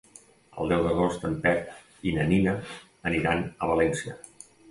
[0.61, 2.55] El deu d'agost en Pep i na Nina
[3.11, 4.19] aniran a València.